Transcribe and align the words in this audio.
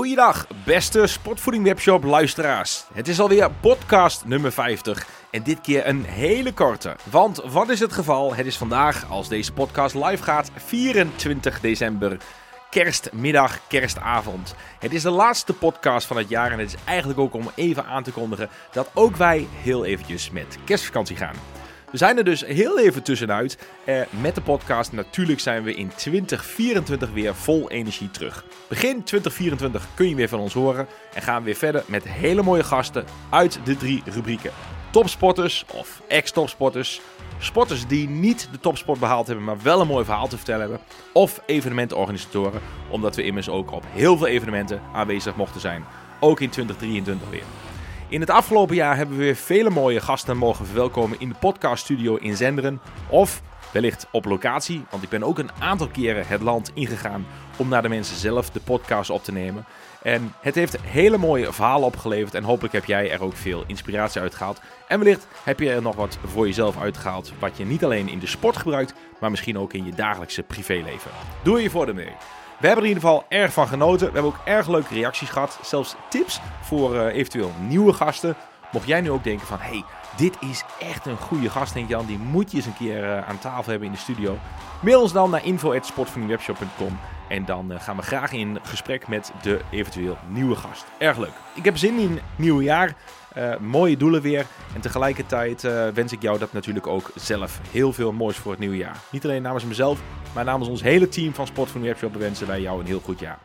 Goeiedag, 0.00 0.46
beste 0.64 1.06
Sportvoeding 1.06 1.64
Webshop 1.64 2.04
luisteraars. 2.04 2.84
Het 2.92 3.08
is 3.08 3.20
alweer 3.20 3.50
podcast 3.50 4.24
nummer 4.24 4.52
50 4.52 5.06
en 5.30 5.42
dit 5.42 5.60
keer 5.60 5.86
een 5.86 6.04
hele 6.04 6.52
korte. 6.52 6.96
Want 7.10 7.42
wat 7.44 7.68
is 7.68 7.80
het 7.80 7.92
geval? 7.92 8.34
Het 8.34 8.46
is 8.46 8.56
vandaag, 8.56 9.10
als 9.10 9.28
deze 9.28 9.52
podcast 9.52 9.94
live 9.94 10.22
gaat, 10.22 10.50
24 10.56 11.60
december. 11.60 12.16
Kerstmiddag, 12.70 13.66
kerstavond. 13.68 14.54
Het 14.78 14.92
is 14.92 15.02
de 15.02 15.10
laatste 15.10 15.52
podcast 15.52 16.06
van 16.06 16.16
het 16.16 16.28
jaar 16.28 16.52
en 16.52 16.58
het 16.58 16.68
is 16.74 16.84
eigenlijk 16.84 17.18
ook 17.18 17.34
om 17.34 17.50
even 17.54 17.84
aan 17.84 18.02
te 18.02 18.12
kondigen 18.12 18.48
dat 18.72 18.90
ook 18.94 19.16
wij 19.16 19.46
heel 19.62 19.84
eventjes 19.84 20.30
met 20.30 20.58
kerstvakantie 20.64 21.16
gaan. 21.16 21.59
We 21.90 21.96
zijn 21.96 22.16
er 22.16 22.24
dus 22.24 22.44
heel 22.44 22.78
even 22.78 23.02
tussenuit 23.02 23.58
eh, 23.84 24.00
met 24.20 24.34
de 24.34 24.40
podcast. 24.40 24.92
Natuurlijk 24.92 25.40
zijn 25.40 25.62
we 25.62 25.74
in 25.74 25.88
2024 25.96 27.10
weer 27.12 27.34
vol 27.34 27.70
energie 27.70 28.10
terug. 28.10 28.44
Begin 28.68 29.02
2024 29.02 29.86
kun 29.94 30.08
je 30.08 30.14
weer 30.14 30.28
van 30.28 30.38
ons 30.38 30.52
horen 30.52 30.86
en 31.14 31.22
gaan 31.22 31.38
we 31.38 31.44
weer 31.44 31.54
verder 31.54 31.84
met 31.86 32.08
hele 32.08 32.42
mooie 32.42 32.64
gasten 32.64 33.04
uit 33.30 33.60
de 33.64 33.76
drie 33.76 34.02
rubrieken. 34.04 34.50
Topsporters 34.90 35.64
of 35.74 36.02
ex-topsporters, 36.08 37.00
sporters 37.38 37.86
die 37.86 38.08
niet 38.08 38.48
de 38.52 38.60
topsport 38.60 39.00
behaald 39.00 39.26
hebben, 39.26 39.44
maar 39.44 39.62
wel 39.62 39.80
een 39.80 39.86
mooi 39.86 40.04
verhaal 40.04 40.28
te 40.28 40.36
vertellen 40.36 40.60
hebben, 40.60 40.80
of 41.12 41.42
evenementenorganisatoren, 41.46 42.60
omdat 42.90 43.16
we 43.16 43.22
immers 43.22 43.48
ook 43.48 43.72
op 43.72 43.84
heel 43.88 44.16
veel 44.16 44.26
evenementen 44.26 44.82
aanwezig 44.92 45.36
mochten 45.36 45.60
zijn. 45.60 45.84
Ook 46.20 46.40
in 46.40 46.50
2023 46.50 47.28
weer. 47.30 47.69
In 48.10 48.20
het 48.20 48.30
afgelopen 48.30 48.74
jaar 48.74 48.96
hebben 48.96 49.16
we 49.16 49.22
weer 49.24 49.36
vele 49.36 49.70
mooie 49.70 50.00
gasten 50.00 50.36
mogen 50.36 50.66
verwelkomen 50.66 51.20
in 51.20 51.28
de 51.28 51.34
podcaststudio 51.34 52.16
in 52.16 52.36
Zenderen. 52.36 52.80
Of 53.08 53.42
wellicht 53.72 54.06
op 54.12 54.24
locatie, 54.24 54.84
want 54.90 55.02
ik 55.02 55.08
ben 55.08 55.22
ook 55.22 55.38
een 55.38 55.50
aantal 55.58 55.88
keren 55.88 56.26
het 56.26 56.40
land 56.40 56.70
ingegaan 56.74 57.26
om 57.56 57.68
naar 57.68 57.82
de 57.82 57.88
mensen 57.88 58.16
zelf 58.16 58.50
de 58.50 58.60
podcast 58.60 59.10
op 59.10 59.24
te 59.24 59.32
nemen. 59.32 59.64
En 60.02 60.34
het 60.40 60.54
heeft 60.54 60.80
hele 60.80 61.18
mooie 61.18 61.52
verhalen 61.52 61.86
opgeleverd 61.86 62.34
en 62.34 62.44
hopelijk 62.44 62.74
heb 62.74 62.84
jij 62.84 63.10
er 63.10 63.22
ook 63.22 63.36
veel 63.36 63.64
inspiratie 63.66 64.20
uit 64.20 64.34
gehaald. 64.34 64.60
En 64.88 64.98
wellicht 64.98 65.26
heb 65.44 65.60
je 65.60 65.70
er 65.70 65.82
nog 65.82 65.96
wat 65.96 66.18
voor 66.24 66.46
jezelf 66.46 66.80
uitgehaald 66.80 67.32
wat 67.38 67.56
je 67.56 67.64
niet 67.64 67.84
alleen 67.84 68.08
in 68.08 68.18
de 68.18 68.26
sport 68.26 68.56
gebruikt, 68.56 68.94
maar 69.20 69.30
misschien 69.30 69.58
ook 69.58 69.72
in 69.72 69.84
je 69.84 69.94
dagelijkse 69.94 70.42
privéleven. 70.42 71.10
Doe 71.42 71.62
je 71.62 71.70
voordeel 71.70 71.94
mee. 71.94 72.12
We 72.60 72.66
hebben 72.66 72.84
er 72.84 72.90
in 72.90 72.96
ieder 72.96 73.10
geval 73.10 73.24
erg 73.28 73.52
van 73.52 73.68
genoten. 73.68 74.06
We 74.06 74.12
hebben 74.12 74.32
ook 74.32 74.40
erg 74.44 74.68
leuke 74.68 74.94
reacties 74.94 75.28
gehad. 75.28 75.58
Zelfs 75.62 75.94
tips 76.08 76.40
voor 76.60 76.94
uh, 76.94 77.14
eventueel 77.14 77.52
nieuwe 77.58 77.92
gasten. 77.92 78.36
Mocht 78.72 78.86
jij 78.86 79.00
nu 79.00 79.10
ook 79.10 79.24
denken 79.24 79.46
van, 79.46 79.58
hey, 79.60 79.84
dit 80.16 80.36
is 80.40 80.64
echt 80.80 81.06
een 81.06 81.16
goede 81.16 81.50
gast, 81.50 81.74
denk 81.74 81.88
Jan. 81.88 82.06
Die 82.06 82.18
moet 82.18 82.50
je 82.50 82.56
eens 82.56 82.66
een 82.66 82.76
keer 82.76 83.04
uh, 83.04 83.28
aan 83.28 83.38
tafel 83.38 83.70
hebben 83.70 83.88
in 83.88 83.94
de 83.94 84.00
studio. 84.00 84.38
Mail 84.80 85.00
ons 85.00 85.12
dan 85.12 85.30
naar 85.30 85.44
info.sportvanniewebshop.com 85.44 86.98
en 87.28 87.44
dan 87.44 87.72
uh, 87.72 87.80
gaan 87.80 87.96
we 87.96 88.02
graag 88.02 88.32
in 88.32 88.58
gesprek 88.62 89.08
met 89.08 89.32
de 89.42 89.60
eventueel 89.70 90.18
nieuwe 90.28 90.56
gast. 90.56 90.84
Erg 90.98 91.18
leuk. 91.18 91.34
Ik 91.54 91.64
heb 91.64 91.76
zin 91.76 91.98
in 91.98 92.10
het 92.10 92.22
nieuwe 92.36 92.62
jaar. 92.62 92.94
Uh, 93.36 93.56
mooie 93.56 93.96
doelen 93.96 94.22
weer. 94.22 94.46
En 94.74 94.80
tegelijkertijd 94.80 95.64
uh, 95.64 95.88
wens 95.88 96.12
ik 96.12 96.22
jou 96.22 96.38
dat 96.38 96.52
natuurlijk 96.52 96.86
ook 96.86 97.10
zelf 97.14 97.60
heel 97.70 97.92
veel 97.92 98.12
moois 98.12 98.36
voor 98.36 98.50
het 98.50 98.60
nieuwe 98.60 98.76
jaar. 98.76 98.96
Niet 99.10 99.24
alleen 99.24 99.42
namens 99.42 99.64
mezelf, 99.64 100.00
maar 100.34 100.44
namens 100.44 100.68
ons 100.68 100.82
hele 100.82 101.08
team 101.08 101.34
van 101.34 101.46
Sport 101.46 101.70
voor 101.70 101.80
Webshop 101.80 102.14
wensen 102.14 102.46
wij 102.46 102.60
jou 102.60 102.80
een 102.80 102.86
heel 102.86 103.00
goed 103.00 103.20
jaar. 103.20 103.38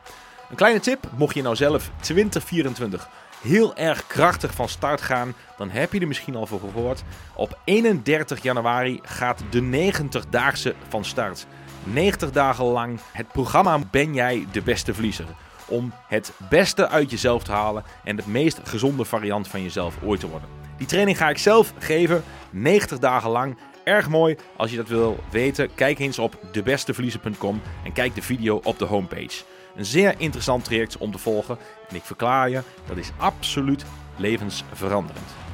Een 0.50 0.56
kleine 0.56 0.80
tip, 0.80 1.09
mocht 1.17 1.36
je 1.36 1.41
nou 1.41 1.56
zelf 1.56 1.91
2024 2.00 3.09
heel 3.41 3.75
erg 3.75 4.08
krachtig 4.08 4.53
van 4.53 4.69
start 4.69 5.02
gaan, 5.02 5.33
dan 5.58 5.69
heb 5.69 5.94
je 5.94 6.00
er 6.00 6.08
misschien 6.08 6.36
al 6.36 6.47
voor 6.47 6.59
gehoord. 6.59 7.03
Op 7.36 7.59
31 7.63 8.44
januari 8.44 9.00
gaat 9.03 9.44
de 9.50 9.91
90-daagse 9.94 10.75
van 10.88 11.06
start. 11.06 11.45
90 11.83 12.31
dagen 12.31 12.66
lang 12.66 13.00
het 13.11 13.28
programma 13.28 13.80
Ben 13.91 14.13
jij 14.13 14.45
de 14.52 14.61
beste 14.61 14.94
verliezer 14.94 15.25
om 15.68 15.94
het 16.08 16.34
beste 16.50 16.90
uit 16.90 17.12
jezelf 17.12 17.44
te 17.44 17.52
halen 17.52 17.84
en 18.04 18.16
de 18.16 18.24
meest 18.26 18.60
gezonde 18.64 19.06
variant 19.06 19.48
van 19.48 19.62
jezelf 19.62 19.98
ooit 20.04 20.20
te 20.20 20.30
worden. 20.30 20.50
Die 20.78 20.88
training 20.88 21.18
ga 21.18 21.30
ik 21.30 21.38
zelf 21.38 21.74
geven, 21.78 22.24
90 22.50 23.00
dagen 23.00 23.30
lang. 23.30 23.58
Erg 23.84 24.10
mooi. 24.10 24.38
Als 24.56 24.72
je 24.72 24.78
dat 24.78 24.88
wil 24.88 25.20
weten, 25.30 25.74
kijk 25.75 26.00
eens 26.00 26.20
op 26.20 26.40
debesteverliezen.com 26.52 27.62
en 27.84 27.94
kijk 27.94 28.16
de 28.16 28.22
video 28.22 28.59
op 28.64 28.80
de 28.80 28.86
homepage. 28.86 29.44
Een 29.75 29.86
zeer 29.86 30.16
interessant 30.18 30.64
traject 30.64 30.98
om 30.98 31.12
te 31.12 31.18
volgen 31.18 31.58
en 31.90 31.96
ik 31.96 32.04
verklaar 32.04 32.50
je, 32.50 32.62
dat 32.88 32.98
is 32.98 33.12
absoluut 33.18 33.86
levensveranderend. 34.18 35.44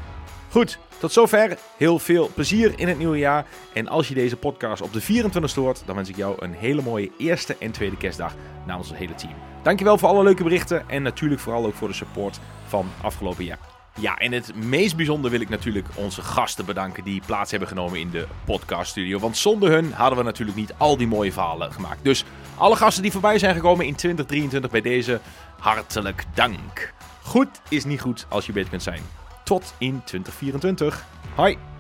Goed, 0.52 0.78
tot 1.00 1.12
zover. 1.12 1.58
Heel 1.78 2.00
veel 2.00 2.32
plezier 2.34 2.74
in 2.76 2.88
het 2.88 2.98
nieuwe 2.98 3.18
jaar. 3.18 3.46
En 3.74 3.88
als 3.88 4.08
je 4.08 4.14
deze 4.14 4.38
podcast 4.38 4.82
op 4.82 4.94
de 4.94 5.02
24 5.02 5.56
hoort, 5.56 5.84
dan 5.86 5.96
wens 5.96 6.10
ik 6.10 6.16
jou 6.16 6.36
een 6.40 6.54
hele 6.54 6.82
mooie 6.82 7.12
eerste 7.18 7.56
en 7.60 7.72
tweede 7.72 7.98
kerstdag 7.98 8.36
namens 8.66 8.90
het 8.90 8.98
hele 8.98 9.16
team. 9.16 9.34
Dankjewel 9.64 9.98
voor 9.98 10.10
alle 10.10 10.24
leuke 10.24 10.44
berichten 10.44 10.90
en 10.90 11.02
natuurlijk 11.04 11.42
vooral 11.42 11.66
ook 11.66 11.74
voor 11.74 11.88
de 11.88 11.94
support 11.94 12.40
van 12.68 12.86
afgelopen 13.02 13.44
jaar. 13.44 13.60
Ja, 14.00 14.18
en 14.18 14.32
het 14.32 14.56
meest 14.56 14.96
bijzonder 14.96 15.32
wil 15.32 15.42
ik 15.42 15.50
natuurlijk 15.50 15.88
onze 15.96 16.22
gasten 16.22 16.66
bedanken 16.66 17.04
die 17.04 17.22
plaats 17.26 17.52
hebben 17.52 17.70
genomen 17.70 18.00
in 18.00 18.10
de 18.10 18.28
podcaststudio. 18.46 19.20
Want 19.20 19.38
zonder 19.38 19.70
hun 19.70 19.94
hadden 19.94 20.18
we 20.18 20.24
natuurlijk 20.24 20.58
niet 20.58 20.74
al 20.78 20.98
die 20.98 21.08
mooie 21.08 21.32
verhalen 21.32 21.74
gemaakt. 21.74 22.04
Dus 22.04 22.26
alle 22.58 22.76
gasten 22.76 23.04
die 23.04 23.12
voorbij 23.12 23.40
zijn 23.40 23.56
gekomen 23.56 23.86
in 23.86 23.96
2023 23.96 24.72
bij 24.72 24.82
deze, 24.82 25.20
hartelijk 25.60 26.26
dank. 26.34 26.94
Goed 27.22 27.62
is 27.70 27.86
niet 27.86 28.02
goed 28.02 28.26
als 28.30 28.46
je 28.46 28.52
beter 28.52 28.70
kunt 28.70 28.84
zijn. 28.84 29.21
Tot 29.52 29.74
in 29.80 30.02
2024. 30.06 31.06
Hoi! 31.36 31.71